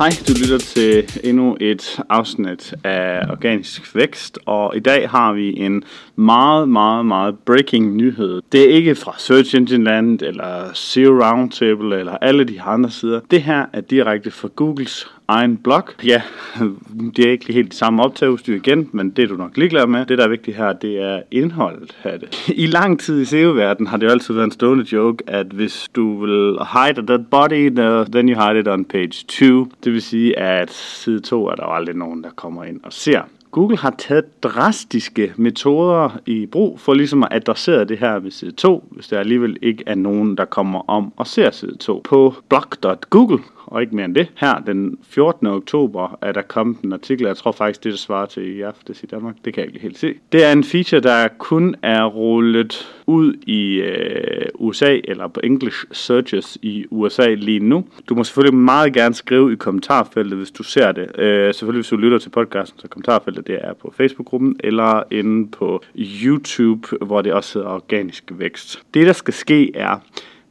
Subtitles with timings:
[0.00, 5.58] Hej, du lytter til endnu et afsnit af Organisk Vækst, og i dag har vi
[5.60, 5.84] en
[6.16, 8.42] meget, meget, meget breaking nyhed.
[8.52, 13.20] Det er ikke fra Search Engine Land, eller Zero Roundtable, eller alle de andre sider.
[13.30, 15.84] Det her er direkte fra Googles egen blog.
[16.04, 16.22] Ja,
[17.16, 20.06] det er ikke helt det samme optageudstyr igen, men det er du nok ligeglad med.
[20.06, 22.48] Det, der er vigtigt her, det er indholdet af det.
[22.64, 25.88] I lang tid i SEO-verdenen har det jo altid været en stående joke, at hvis
[25.96, 27.70] du vil hide that body,
[28.12, 29.66] then you hide it on page 2.
[29.84, 32.92] Det vil sige, at side 2 er der jo aldrig nogen, der kommer ind og
[32.92, 33.20] ser.
[33.50, 38.52] Google har taget drastiske metoder i brug for ligesom at adressere det her ved side
[38.52, 42.00] 2, hvis der alligevel ikke er nogen, der kommer om og ser side 2.
[42.04, 43.38] På blog.google
[43.70, 44.28] og ikke mere end det.
[44.36, 45.46] Her den 14.
[45.46, 49.02] oktober er der kommet en artikel, jeg tror faktisk, det der svarer til i aftes
[49.02, 50.14] i Danmark, det kan jeg ikke helt se.
[50.32, 55.84] Det er en feature, der kun er rullet ud i øh, USA, eller på English
[55.92, 57.84] Searches i USA lige nu.
[58.08, 61.18] Du må selvfølgelig meget gerne skrive i kommentarfeltet, hvis du ser det.
[61.18, 65.50] Øh, selvfølgelig, hvis du lytter til podcasten, så kommentarfeltet det er på Facebook-gruppen, eller inde
[65.50, 68.82] på YouTube, hvor det også hedder Organisk Vækst.
[68.94, 69.96] Det, der skal ske, er,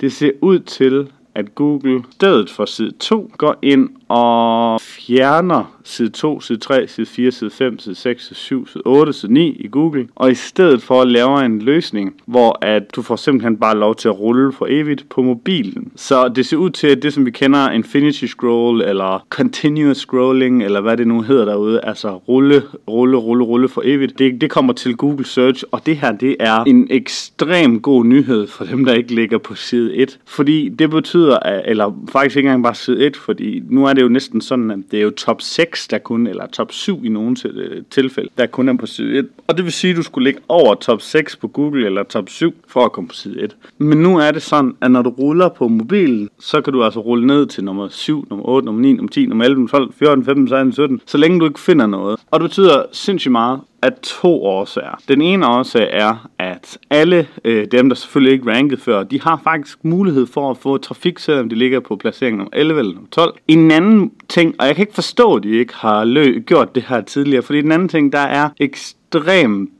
[0.00, 6.08] det ser ud til, at Google stedet for side 2 går ind og fjerner side
[6.08, 9.48] 2, side 3, side 4, side 5, side 6, side 7, side 8, side 9
[9.48, 13.56] i Google, og i stedet for at lave en løsning, hvor at du får simpelthen
[13.56, 15.92] bare lov til at rulle for evigt på mobilen.
[15.96, 20.62] Så det ser ud til, at det som vi kender infinity scroll, eller continuous scrolling,
[20.62, 24.50] eller hvad det nu hedder derude, altså rulle, rulle, rulle, rulle for evigt, det, det
[24.50, 28.84] kommer til Google Search, og det her, det er en ekstrem god nyhed for dem,
[28.84, 33.06] der ikke ligger på side 1, fordi det betyder, eller faktisk ikke engang bare side
[33.06, 35.98] 1, fordi nu er det jo næsten sådan, at det er jo top 6, der
[35.98, 39.28] kun, eller top 7 i nogle øh, tilfælde, der kun er på side 1.
[39.46, 42.28] Og det vil sige, at du skulle ligge over top 6 på Google, eller top
[42.28, 43.56] 7, for at komme på side 1.
[43.78, 47.00] Men nu er det sådan, at når du ruller på mobilen, så kan du altså
[47.00, 49.92] rulle ned til nummer 7, nummer 8, nummer 9, nummer 10, nummer 11, nummer 12,
[49.92, 52.20] 14, 15, 16, 17, så længe du ikke finder noget.
[52.30, 55.00] Og det betyder sindssygt meget, af to årsager.
[55.08, 59.40] Den ene årsag er, at alle øh, dem, der selvfølgelig ikke ranket før, de har
[59.44, 63.08] faktisk mulighed for at få trafik, selvom de ligger på placering nummer 11 eller nummer
[63.10, 63.34] 12.
[63.48, 66.82] En anden ting, og jeg kan ikke forstå, at de ikke har lø- gjort det
[66.88, 69.70] her tidligere, fordi den anden ting, der er ekstremt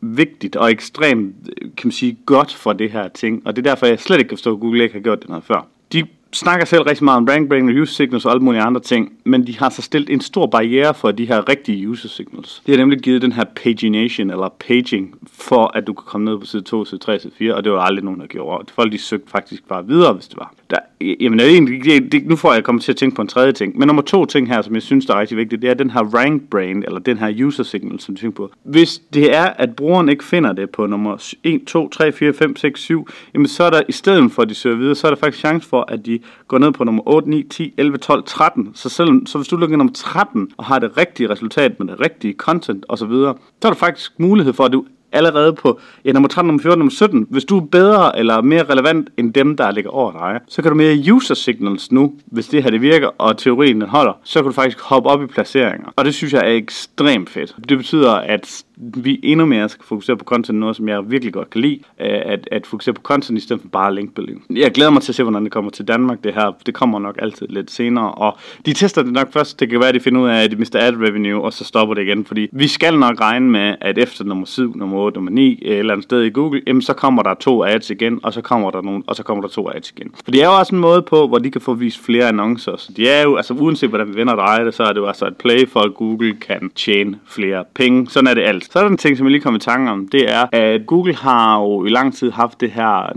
[0.00, 3.42] vigtigt og ekstremt, øh, kan man sige, godt for det her ting.
[3.44, 5.28] Og det er derfor, jeg slet ikke kan forstå, at Google ikke har gjort det
[5.28, 5.66] noget før.
[5.92, 6.04] De
[6.36, 9.12] snakker selv rigtig meget om rank breaking og use signals og alle mulige andre ting,
[9.24, 12.62] men de har så stillet en stor barriere for de her rigtige user signals.
[12.66, 16.38] De har nemlig givet den her pagination eller paging for at du kan komme ned
[16.38, 18.72] på side 2, side 3, side 4, og det var aldrig nogen, der gjorde.
[18.74, 20.52] Folk de søgte faktisk bare videre, hvis det var.
[20.70, 20.78] Der,
[21.20, 23.78] jamen, egentlig, det, det, nu får jeg kommet til at tænke på en tredje ting.
[23.78, 25.90] Men nummer to ting her, som jeg synes der er rigtig vigtigt, det er den
[25.90, 28.50] her rank brain, eller den her user signal, som du tænker på.
[28.62, 32.56] Hvis det er, at brugeren ikke finder det på nummer 1, 2, 3, 4, 5,
[32.56, 35.10] 6, 7, jamen så er der, i stedet for at de søger videre, så er
[35.10, 36.18] der faktisk chance for, at de
[36.48, 38.70] går ned på nummer 8, 9, 10, 11, 12, 13.
[38.74, 42.00] Så, selv, så hvis du lukker nummer 13 og har det rigtige resultat med det
[42.00, 44.84] rigtige content osv., så er der faktisk mulighed for, at du
[45.16, 47.26] allerede på ja, nummer 13, nummer 14, nummer 17.
[47.30, 50.70] Hvis du er bedre eller mere relevant end dem, der ligger over dig, så kan
[50.70, 54.38] du mere user signals nu, hvis det her det virker, og teorien den holder, så
[54.38, 55.92] kan du faktisk hoppe op i placeringer.
[55.96, 57.56] Og det synes jeg er ekstremt fedt.
[57.68, 61.50] Det betyder, at vi endnu mere skal fokusere på content, noget som jeg virkelig godt
[61.50, 64.44] kan lide, øh, at, at fokusere på content i stedet for bare link building.
[64.50, 66.56] Jeg glæder mig til at se, hvordan det kommer til Danmark, det her.
[66.66, 69.60] Det kommer nok altid lidt senere, og de tester det nok først.
[69.60, 71.64] Det kan være, at de finder ud af, at de mister ad revenue, og så
[71.64, 75.05] stopper det igen, fordi vi skal nok regne med, at efter nummer 7, nummer 8,
[75.14, 78.20] nummer 9, et eller andet sted i Google, jamen, så kommer der to ads igen,
[78.22, 80.10] og så kommer der nogle, og så kommer der to ads igen.
[80.24, 82.76] For det er jo også en måde på, hvor de kan få vist flere annoncer.
[82.76, 84.96] Så de er jo, altså uanset hvordan vi vender og drejer det, så er det
[84.96, 88.10] jo altså et play for, at Google kan tjene flere penge.
[88.10, 88.72] Sådan er det alt.
[88.72, 90.86] Så er der en ting, som jeg lige kom i tanke om, det er, at
[90.86, 93.12] Google har jo i lang tid haft det her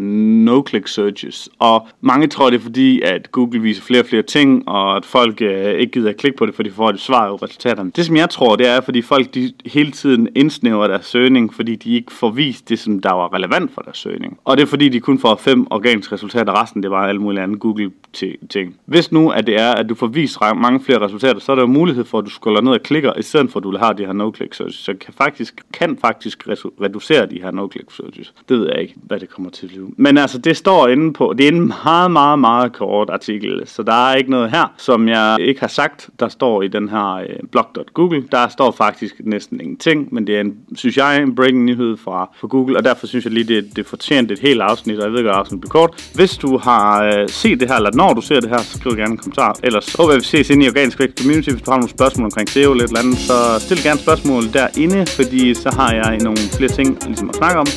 [0.45, 4.67] no-click searches, og mange tror, det er fordi, at Google viser flere og flere ting,
[4.67, 7.43] og at folk øh, ikke gider at klikke på det, fordi de får et svar
[7.43, 7.91] resultaterne.
[7.95, 11.75] Det, som jeg tror, det er, fordi folk de hele tiden indsnæver deres søgning, fordi
[11.83, 14.39] de ikke får vist det, som der var relevant for deres søgning.
[14.43, 17.43] Og det er fordi, de kun får fem organiske resultater, resten det var alle mulige
[17.43, 18.75] andre Google-ting.
[18.85, 21.63] Hvis nu, at det er, at du får vist mange flere resultater, så er der
[21.63, 23.93] jo mulighed for, at du scroller ned og klikker, i stedet for, at du har
[23.93, 24.75] de her no-click searches.
[24.75, 26.47] Så kan faktisk kan faktisk
[26.81, 28.33] reducere de her no-click searches.
[28.49, 29.93] Det ved jeg ikke, hvad det kommer til at blive.
[29.97, 33.83] Men altså, det står inde på, det er en meget, meget, meget kort artikel, så
[33.83, 37.13] der er ikke noget her, som jeg ikke har sagt, der står i den her
[37.13, 38.27] øh, blog.google.
[38.31, 42.29] Der står faktisk næsten ingenting, men det er en, synes jeg, en breaking nyhed fra,
[42.39, 45.13] fra Google, og derfor synes jeg lige, det, det fortjente et helt afsnit, og jeg
[45.13, 46.11] ved godt, at afsnit bliver kort.
[46.15, 48.95] Hvis du har øh, set det her, eller når du ser det her, så skriv
[48.95, 49.55] gerne en kommentar.
[49.63, 51.49] Ellers håber jeg, vi ses inde i Organisk Vækst Community.
[51.49, 54.43] Hvis du har nogle spørgsmål omkring SEO eller et eller andet, så stil gerne spørgsmål
[54.53, 57.67] derinde, fordi så har jeg nogle flere ting ligesom at snakke om,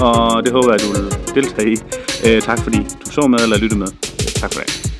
[0.00, 1.76] og det håber jeg, at du vil deltage i.
[2.26, 3.88] Øh, tak fordi du så med eller lyttede med.
[4.42, 4.91] Tak for det.